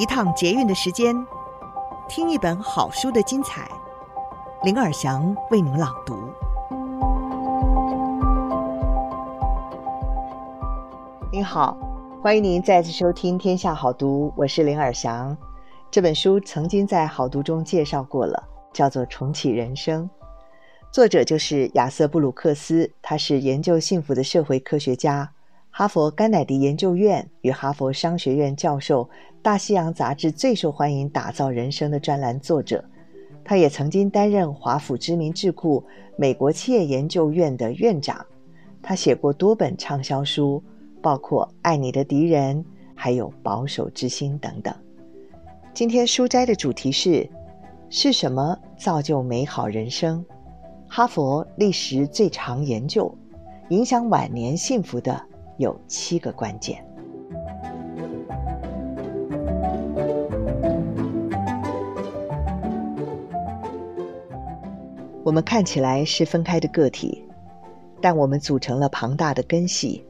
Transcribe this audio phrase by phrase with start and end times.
[0.00, 1.14] 一趟捷运的时间，
[2.08, 3.70] 听一本好书的精彩。
[4.62, 6.16] 林尔祥为您朗读。
[11.30, 11.76] 您好，
[12.22, 15.36] 欢迎您再次收听《天下好读》，我是林尔祥。
[15.90, 18.42] 这本书曾经在好读中介绍过了，
[18.72, 20.04] 叫做《重启人生》，
[20.90, 25.32] 作者就是亚瑟·布鲁克斯，他是研究幸福的社会科学家。
[25.72, 29.08] 哈佛甘乃迪研究院与哈佛商学院教授，
[29.40, 32.84] 大西洋杂志最受欢迎“打造人生”的专栏作者，
[33.44, 35.82] 他也曾经担任华府知名智库
[36.18, 38.24] 美国企业研究院的院长。
[38.82, 40.62] 他写过多本畅销书，
[41.00, 42.62] 包括《爱你的敌人》
[42.94, 44.74] 还有《保守之心》等等。
[45.72, 47.26] 今天书斋的主题是：
[47.88, 50.22] 是什么造就美好人生？
[50.88, 53.14] 哈佛历时最长研究，
[53.68, 55.29] 影响晚年幸福的。
[55.60, 56.82] 有七个关键。
[65.22, 67.22] 我们看起来是分开的个体，
[68.00, 70.02] 但我们组成了庞大的根系。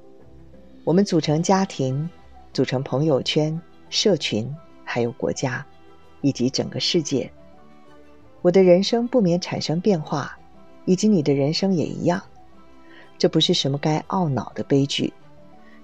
[0.84, 2.08] 我们组成家庭，
[2.52, 4.48] 组成朋友圈、社群，
[4.84, 5.66] 还有国家，
[6.20, 7.28] 以及整个世界。
[8.40, 10.38] 我的人生不免产生变化，
[10.84, 12.22] 以及你的人生也一样。
[13.18, 15.12] 这不是什么该懊恼的悲剧。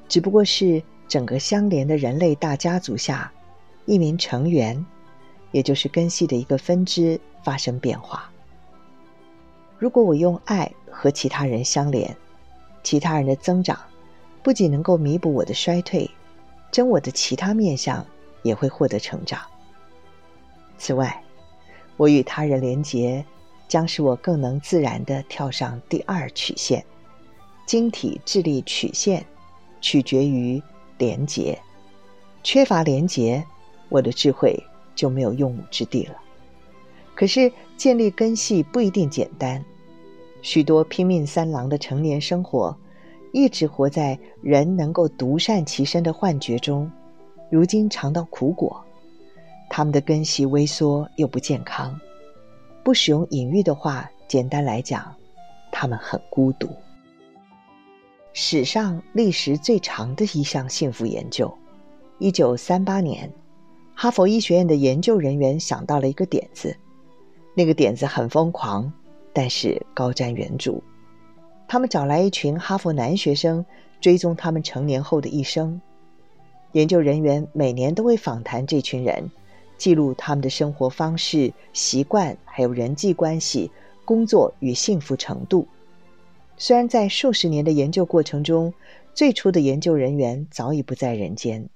[0.08, 3.32] 只不过是整个相连的人类大家族下，
[3.84, 4.84] 一名成员，
[5.52, 8.30] 也就是根系的一个分支发生变化。
[9.78, 12.16] 如果我用爱和其他人相连，
[12.82, 13.78] 其他人的增长
[14.42, 16.08] 不仅能够弥补我的衰退，
[16.70, 18.04] 真我的其他面相
[18.42, 19.40] 也会获得成长。
[20.78, 21.22] 此外，
[21.96, 23.24] 我与他人连结，
[23.68, 26.84] 将使我更能自然地跳上第二曲线——
[27.66, 29.24] 晶体智力曲线。
[29.86, 30.60] 取决于
[30.98, 31.56] 廉洁，
[32.42, 33.44] 缺乏廉洁，
[33.88, 34.60] 我的智慧
[34.96, 36.16] 就没有用武之地了。
[37.14, 39.64] 可是建立根系不一定简单，
[40.42, 42.76] 许多拼命三郎的成年生活，
[43.32, 46.90] 一直活在人能够独善其身的幻觉中，
[47.48, 48.84] 如今尝到苦果，
[49.70, 51.96] 他们的根系微缩又不健康。
[52.82, 55.14] 不使用隐喻的话，简单来讲，
[55.70, 56.68] 他们很孤独。
[58.38, 61.50] 史上历时最长的一项幸福研究，
[62.18, 63.32] 一九三八年，
[63.94, 66.76] 哈佛医学院的研究人员想到了一个点子，
[67.54, 68.92] 那个点子很疯狂，
[69.32, 70.78] 但是高瞻远瞩。
[71.66, 73.64] 他们找来一群哈佛男学生，
[74.02, 75.80] 追踪他们成年后的一生。
[76.72, 79.30] 研究人员每年都会访谈这群人，
[79.78, 83.70] 记录他们的生活方式、习惯，还有人际关系、
[84.04, 85.66] 工作与幸福程度。
[86.58, 88.72] 虽然在数十年的研究过程中，
[89.14, 91.68] 最初的研究人员早已不在人间，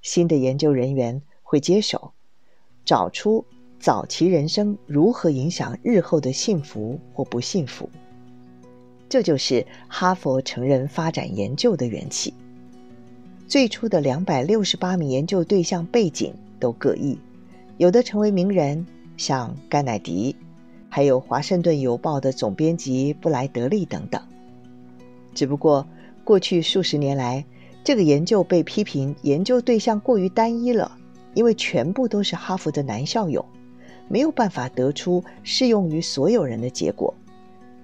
[0.00, 2.12] 新的研究人员会接手，
[2.86, 3.44] 找出
[3.78, 7.88] 早期人生如何影响日后的幸福或不幸福。
[9.10, 12.32] 这就是哈佛成人发展研究的缘起。
[13.46, 17.18] 最初的两百六十八名研究对象背景都各异，
[17.76, 18.86] 有的成为名人，
[19.18, 20.34] 像甘乃迪。
[20.94, 24.22] 还有《华盛顿邮报》的总编辑布莱德利等等。
[25.34, 25.84] 只不过
[26.22, 27.44] 过去数十年来，
[27.82, 30.96] 这个研究被批评研究对象过于单一了，
[31.34, 33.44] 因为全部都是哈佛的男校友，
[34.06, 37.12] 没有办法得出适用于所有人的结果。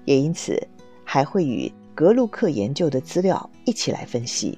[0.05, 0.65] 也因此，
[1.03, 4.57] 还会与格鲁克研究的资料一起来分析。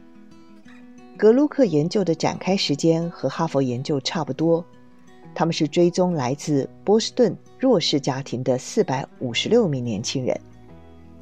[1.17, 4.62] 格鲁克研究的展开时间和哈佛研究差不多。
[5.34, 10.38] 他们是追踪来自波士顿弱势家庭的四百五十六名年轻人，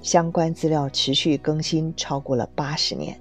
[0.02, 3.18] 相关资料持续更新超过了八十年。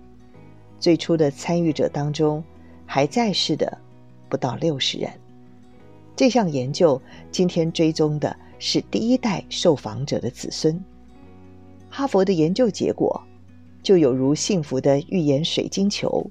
[0.80, 2.44] 最初的参与者当中，
[2.86, 3.78] 还在世的
[4.28, 5.12] 不到六十人。
[6.16, 7.02] 这项研究
[7.32, 10.84] 今天追踪的是第一代受访者的子孙。
[11.90, 13.22] 哈佛的研究结果
[13.84, 16.26] 就有如幸福的预言水晶球，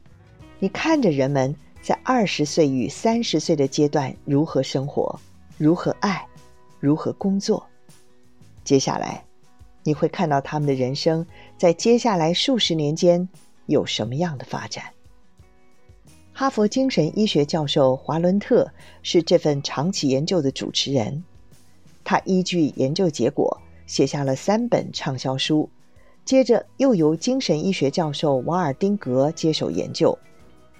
[0.58, 1.54] 你看着人们。
[1.80, 5.19] 在二十岁与三十岁的阶段，如何生活，
[5.56, 6.26] 如何爱，
[6.80, 7.66] 如何工作？
[8.62, 9.25] 接下来，
[9.82, 11.26] 你会看到他们的人生
[11.56, 13.26] 在接下来数十年间
[13.66, 14.84] 有什么样的发展。
[16.32, 18.70] 哈佛精神医学教授华伦特
[19.02, 21.25] 是这份长期研究的主持人，
[22.04, 25.69] 他依据研究结果写下了三本畅销书，
[26.25, 30.16] 接着又由精神医学教授瓦尔丁格接手研究。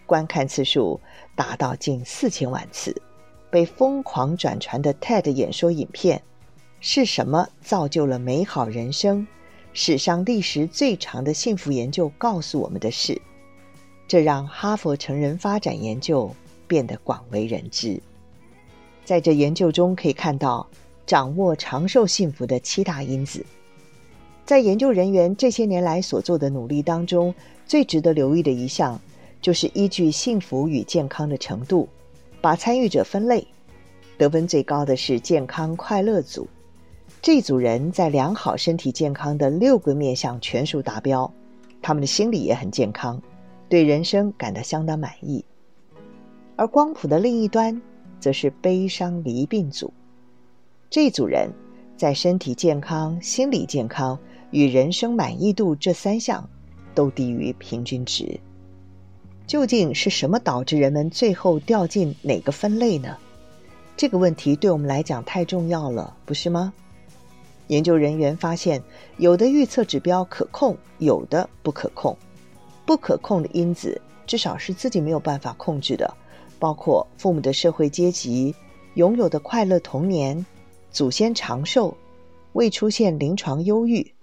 [0.08, 0.99] 观看次数
[1.37, 2.96] 达到近四千万次，
[3.50, 6.22] 被疯狂转传的 TED 演说影片，
[6.81, 9.26] 是什么造就了美好人生？
[9.75, 13.20] 史上历时最长的幸福研究告诉我们的是，
[14.08, 16.34] 这让哈佛成人发展研究
[16.66, 18.00] 变得广为人知。
[19.05, 20.66] 在这研究中可以看到，
[21.06, 23.44] 掌握长寿幸福的七大因子。
[24.46, 27.34] 在研究人员这些年来所做的努力当中，
[27.66, 28.99] 最值得留意的一项，
[29.40, 31.88] 就是依据幸福与健康的程度，
[32.40, 33.46] 把参与者分类。
[34.17, 36.49] 得分最高的是健康快乐组，
[37.23, 41.32] 这组人在良好身体健康的六个面向全数达标，
[41.81, 43.23] 他们的心理也很健康，
[43.69, 45.44] 对人生感到相当满意。
[46.56, 47.81] 而光谱的另一端，
[48.19, 49.93] 则是悲伤离病组，
[50.91, 51.49] 这组人
[51.96, 54.19] 在身体健康、心理健康
[54.50, 56.44] 与人生满意度这三项
[56.93, 58.37] 都低于平均值。
[59.48, 63.16] 究竟是什么导致人们最后掉进哪个分类呢？
[63.96, 66.70] 这个问题对我们来讲太重要了，不是吗？
[67.68, 68.82] 研究人员发现，
[69.16, 72.14] 有的预测指标可控，有的不可控。
[72.84, 76.14] 不可控的因子，至少是自己没有办法控制的，
[76.58, 78.54] 包括父母的社会阶级、
[78.94, 80.44] 拥有的快乐童年、
[80.90, 81.96] 祖先长寿、
[82.52, 84.14] 未出现临床忧郁。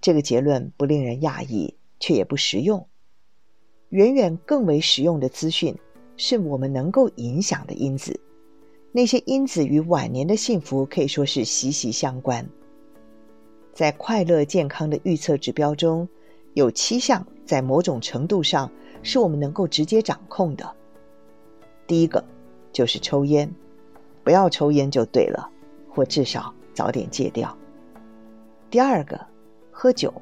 [0.00, 2.88] 这个结论不令人讶异，却也不实用。
[3.90, 5.76] 远远更为实用的资讯，
[6.16, 8.18] 是我们能够影响的因子。
[8.92, 12.48] 那些因子与晚年的幸福可以说是息息相关。
[13.72, 16.08] 在快乐健康的预测指标中，
[16.54, 18.70] 有七项在某种程度上
[19.02, 20.74] 是我们能够直接掌控的。
[21.86, 22.24] 第一个
[22.72, 23.48] 就是抽烟，
[24.24, 25.48] 不要抽烟就对了，
[25.90, 27.56] 或至少早点戒掉。
[28.70, 29.20] 第二个，
[29.70, 30.12] 喝酒，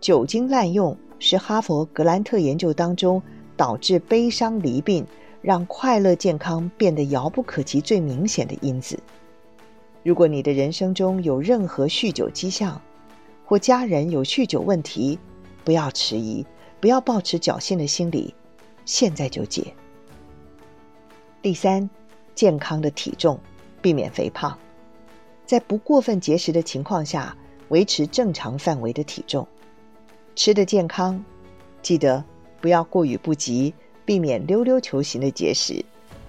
[0.00, 3.22] 酒精滥用是哈佛格兰特研究当中
[3.56, 5.06] 导致悲伤离病。
[5.42, 8.96] 让快乐健康变得遥不可及最明显的因子。
[10.04, 12.80] 如果你的人生中有任何酗酒迹象，
[13.44, 15.18] 或家人有酗酒问题，
[15.64, 16.46] 不要迟疑，
[16.80, 18.32] 不要抱持侥幸的心理，
[18.84, 19.74] 现在就戒。
[21.42, 21.90] 第三，
[22.36, 23.36] 健康的体重，
[23.80, 24.56] 避免肥胖，
[25.44, 27.36] 在不过分节食的情况下，
[27.70, 29.44] 维持正常范围的体重。
[30.34, 31.24] 吃得健康，
[31.82, 32.24] 记得
[32.60, 33.74] 不要过于不及。
[34.04, 35.84] 避免溜溜球型的节食，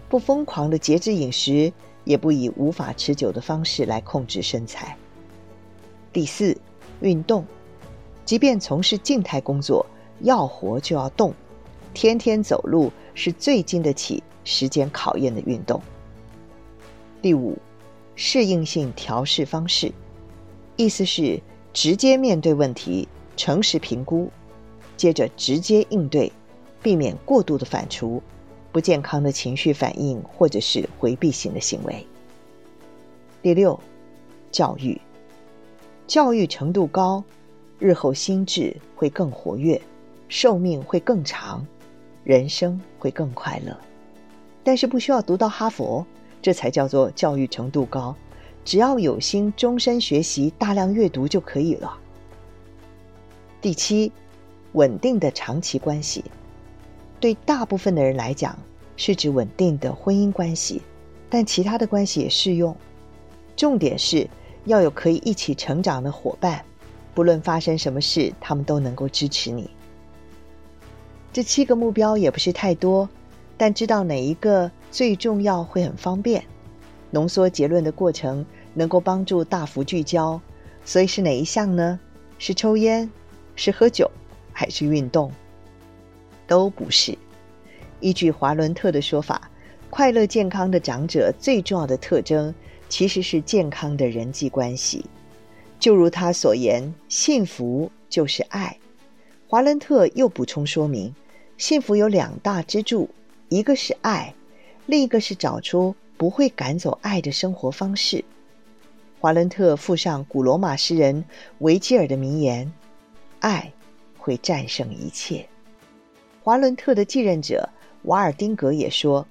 [0.08, 1.74] 不疯狂的节制饮食，
[2.04, 4.96] 也不以无法持久的方式来控制身材。
[6.14, 6.56] 第四，
[7.02, 7.44] 运动，
[8.26, 9.84] 即便从事静态工作，
[10.20, 11.34] 要活就要动，
[11.96, 15.82] 天天走路是最经得起时间考验的运动。
[17.24, 17.58] 第五，
[18.16, 19.92] 适应性调试方式，
[20.76, 21.42] 意思是
[21.74, 24.30] 直接面对问题，诚实评估，
[24.96, 26.32] 接着直接应对。
[26.82, 28.20] 避免过度的反刍、
[28.74, 32.06] 不健康的情绪反应，或者是回避型的行为。
[33.42, 33.80] 第六，
[34.52, 35.00] 教育，
[36.06, 37.24] 教育程度高，
[37.80, 39.82] 日后心智会更活跃，
[40.28, 41.66] 寿命会更长，
[42.26, 43.80] 人生会更快乐。
[44.62, 46.06] 但是不需要读到哈佛，
[46.42, 48.14] 这才叫做教育程度高。
[48.66, 51.98] 只要有心，终身学习，大量阅读就可以了。
[53.64, 54.12] 第七，
[54.74, 56.26] 稳定的长期关系。
[57.22, 58.60] 对大部分的人来讲，
[58.98, 60.82] 是指稳定的婚姻关系，
[61.30, 62.76] 但其他的关系也适用。
[63.56, 64.30] 重点是
[64.66, 66.66] 要有可以一起成长的伙伴，
[67.14, 69.70] 不论发生什么事，他们都能够支持你。
[71.32, 73.08] 这七个目标也不是太多，
[73.56, 76.44] 但知道哪一个最重要会很方便。
[77.12, 80.42] 浓缩结论的过程能够帮助大幅聚焦，
[80.84, 81.98] 所以是哪一项呢？
[82.38, 83.10] 是抽烟，
[83.56, 84.10] 是喝酒，
[84.52, 85.32] 还是运动？
[86.48, 87.18] 都不是。
[88.00, 89.50] 依据华伦特的说法，
[89.90, 92.54] 快乐健康的长者最重要的特征
[92.90, 95.06] 其实是健康的人际关系。
[95.80, 98.78] 就如他所言，幸福就是爱。
[99.48, 101.14] 华伦特又补充说明，
[101.58, 103.10] 幸福有两大支柱，
[103.50, 104.34] 一个是爱，
[104.86, 108.24] 另一个是找出不会赶走爱的生活方式。
[109.20, 111.24] 华伦特附上古罗马诗人
[111.60, 112.70] 维吉尔的名言
[113.44, 113.72] ：“爱
[114.18, 115.48] 会战胜一切。”
[116.42, 117.70] 华伦特的继任者
[118.04, 119.26] 瓦尔丁格也说：“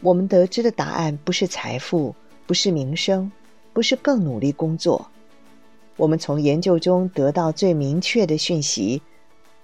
[0.00, 2.14] 我们得知的答案不是财富，
[2.46, 3.30] 不是名声，
[3.72, 5.08] 不是更努力工作。
[5.96, 9.02] 我们从研究中得到最明确的讯息，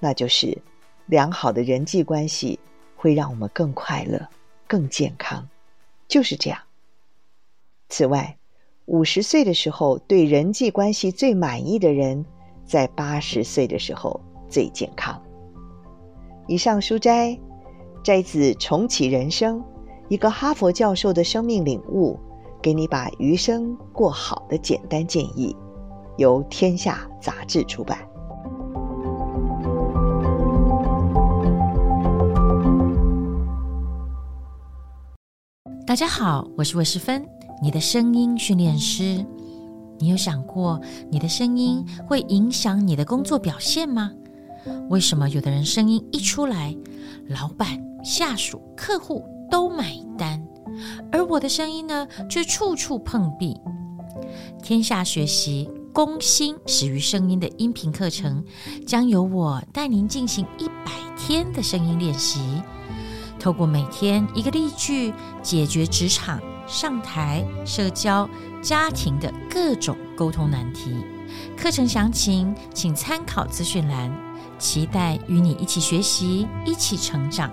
[0.00, 0.58] 那就是
[1.06, 2.58] 良好的人际关系
[2.96, 4.28] 会让我们更快乐、
[4.66, 5.48] 更健康。
[6.08, 6.58] 就是这样。
[7.88, 8.36] 此外，
[8.86, 12.24] 五十岁的时候对人际关系最满意的人，
[12.64, 15.20] 在八十岁的时候最健康。”
[16.46, 17.38] 以上书摘，
[18.02, 19.60] 摘自《重启人生》，
[20.08, 22.18] 一个哈佛教授的生命领悟，
[22.60, 25.56] 给你把余生过好的简单建议，
[26.18, 27.98] 由天下杂志出版。
[35.86, 37.24] 大家好，我是魏诗芬，
[37.62, 39.24] 你的声音训练师。
[39.98, 44.10] 你有想过，你的声音会影响你的工作表现吗？
[44.88, 46.74] 为什么有的人声音一出来，
[47.28, 47.68] 老板、
[48.02, 50.42] 下属、客户都买单，
[51.12, 53.56] 而我的声音呢，却处处碰壁？
[54.62, 58.42] 天下学习攻心始于声音的音频课程，
[58.86, 62.40] 将由我带您进行一百天的声音练习。
[63.38, 68.28] 透过每天一个例句，解决职场、上台、社交、
[68.62, 71.04] 家庭的各种沟通难题。
[71.56, 74.10] 课程详情请参考资讯栏。
[74.58, 77.50] 期待与你一起学习，一起成长。